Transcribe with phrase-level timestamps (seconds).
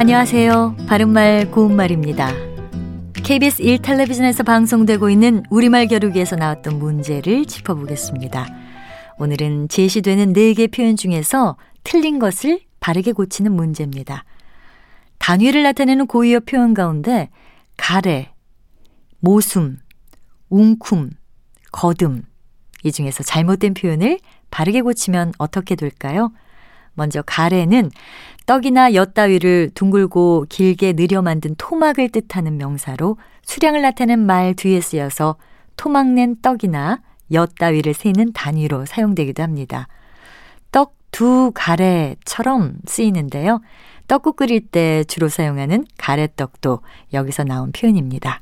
[0.00, 0.76] 안녕하세요.
[0.88, 2.32] 바른말 고운말입니다.
[3.12, 8.46] KBS 1텔레비전에서 방송되고 있는 우리말 겨루기에서 나왔던 문제를 짚어보겠습니다.
[9.18, 14.24] 오늘은 제시되는 4개 표현 중에서 틀린 것을 바르게 고치는 문제입니다.
[15.18, 17.28] 단위를 나타내는 고유어 표현 가운데
[17.76, 18.32] 가래,
[19.18, 19.80] 모숨,
[20.48, 21.10] 웅쿰,
[21.72, 22.22] 거듬
[22.84, 24.18] 이 중에서 잘못된 표현을
[24.50, 26.32] 바르게 고치면 어떻게 될까요?
[26.94, 27.90] 먼저 가래는
[28.46, 35.36] 떡이나 엿 따위를 둥글고 길게 느려 만든 토막을 뜻하는 명사로 수량을 나타내는 말 뒤에 쓰여서
[35.76, 37.00] 토막낸 떡이나
[37.32, 39.88] 엿 따위를 세는 단위로 사용되기도 합니다.
[40.72, 43.60] 떡 두 가래처럼 쓰이는데요.
[44.08, 46.80] 떡국 끓일 때 주로 사용하는 가래떡도
[47.12, 48.40] 여기서 나온 표현입니다.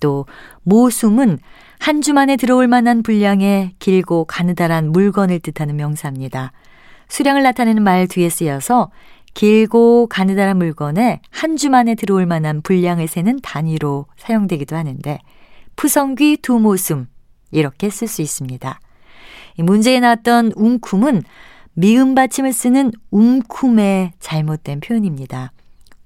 [0.00, 0.26] 또
[0.62, 1.38] 모숨은
[1.78, 6.52] 한 주만에 들어올 만한 분량의 길고 가느다란 물건을 뜻하는 명사입니다.
[7.08, 8.90] 수량을 나타내는 말 뒤에 쓰여서
[9.34, 15.18] 길고 가느다란 물건에 한 주만에 들어올 만한 분량을 세는 단위로 사용되기도 하는데
[15.76, 17.06] 푸성귀 두 모숨
[17.50, 18.80] 이렇게 쓸 수 있습니다.
[19.58, 21.22] 문제에 나왔던 웅쿰은
[21.74, 25.52] 미음 받침을 쓰는 움쿰의 잘못된 표현입니다.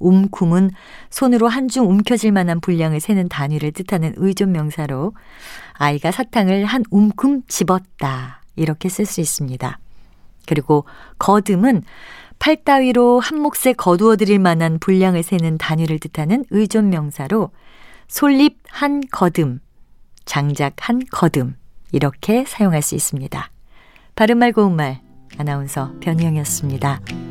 [0.00, 0.70] 움쿰은
[1.10, 5.12] 손으로 한줌 움켜질 만한 분량을 세는 단위를 뜻하는 의존 명사로
[5.74, 9.78] 아이가 사탕을 한 움큼 집었다 이렇게 쓸 수 있습니다.
[10.50, 10.84] 그리고
[11.20, 11.84] 거듬은
[12.40, 17.50] 팔 따위로 한 몫에 거두어 드릴 만한 분량을 세는 단위를 뜻하는 의존 명사로
[18.08, 19.60] 솔잎 한 거듬,
[20.24, 21.54] 장작 한 거듬
[21.92, 23.48] 이렇게 사용할 수 있습니다.
[24.16, 25.00] 바른말 고운말
[25.38, 27.29] 아나운서 변희영이었습니다.